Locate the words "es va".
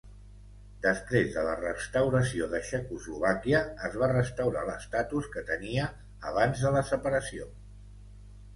3.89-4.09